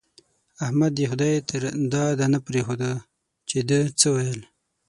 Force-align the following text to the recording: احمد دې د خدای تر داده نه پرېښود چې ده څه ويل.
احمد 0.65 0.91
دې 0.97 1.05
د 1.07 1.09
خدای 1.11 1.35
تر 1.49 1.61
داده 1.93 2.25
نه 2.33 2.39
پرېښود 2.47 2.81
چې 3.49 3.57
ده 3.69 3.79
څه 3.99 4.07
ويل. 4.15 4.41